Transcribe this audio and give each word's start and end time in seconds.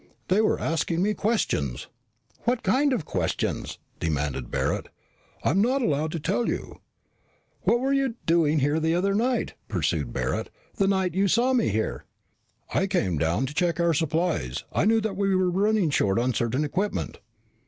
"They 0.29 0.41
were 0.41 0.59
asking 0.59 1.03
me 1.03 1.13
questions." 1.13 1.85
"What 2.45 2.63
kind 2.63 2.91
of 2.91 3.05
questions?" 3.05 3.77
demanded 3.99 4.49
Barret. 4.49 4.89
"I'm 5.43 5.61
not 5.61 5.83
allowed 5.83 6.11
to 6.13 6.19
tell 6.19 6.47
you." 6.49 6.81
"What 7.65 7.79
were 7.79 7.93
you 7.93 8.15
doing 8.25 8.57
here 8.61 8.79
the 8.79 8.95
other 8.95 9.13
night?" 9.13 9.53
pursued 9.67 10.11
Barret. 10.11 10.49
"The 10.77 10.87
night 10.87 11.13
you 11.13 11.27
saw 11.27 11.53
me 11.53 11.69
here." 11.69 12.05
"I 12.73 12.87
came 12.87 13.19
down 13.19 13.45
to 13.45 13.53
check 13.53 13.79
our 13.79 13.93
supplies. 13.93 14.63
I 14.73 14.85
knew 14.85 15.01
that 15.01 15.17
we 15.17 15.35
were 15.35 15.51
running 15.51 15.91
short 15.91 16.17
on 16.17 16.33
certain 16.33 16.63
equipment." 16.65 17.19